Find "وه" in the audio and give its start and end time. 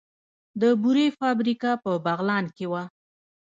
2.71-2.83